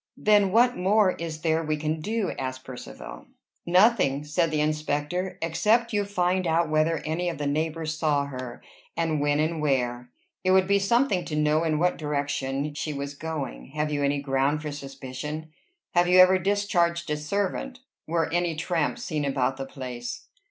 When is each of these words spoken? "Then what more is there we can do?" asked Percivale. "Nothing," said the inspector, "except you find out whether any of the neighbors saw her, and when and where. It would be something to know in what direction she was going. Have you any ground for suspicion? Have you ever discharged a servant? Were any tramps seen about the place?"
"Then 0.17 0.51
what 0.51 0.75
more 0.75 1.11
is 1.11 1.41
there 1.41 1.61
we 1.63 1.77
can 1.77 2.01
do?" 2.01 2.31
asked 2.39 2.63
Percivale. 2.65 3.27
"Nothing," 3.67 4.23
said 4.23 4.49
the 4.49 4.59
inspector, 4.59 5.37
"except 5.43 5.93
you 5.93 6.05
find 6.05 6.47
out 6.47 6.71
whether 6.71 7.03
any 7.05 7.29
of 7.29 7.37
the 7.37 7.45
neighbors 7.45 7.99
saw 7.99 8.25
her, 8.25 8.63
and 8.97 9.21
when 9.21 9.39
and 9.39 9.61
where. 9.61 10.09
It 10.43 10.53
would 10.53 10.65
be 10.67 10.79
something 10.79 11.23
to 11.25 11.35
know 11.35 11.63
in 11.63 11.77
what 11.77 11.97
direction 11.99 12.73
she 12.73 12.93
was 12.93 13.13
going. 13.13 13.67
Have 13.75 13.91
you 13.91 14.01
any 14.03 14.19
ground 14.19 14.63
for 14.63 14.71
suspicion? 14.71 15.51
Have 15.91 16.07
you 16.07 16.17
ever 16.17 16.39
discharged 16.39 17.11
a 17.11 17.15
servant? 17.15 17.81
Were 18.07 18.27
any 18.33 18.55
tramps 18.55 19.03
seen 19.03 19.23
about 19.23 19.57
the 19.57 19.67
place?" 19.67 20.23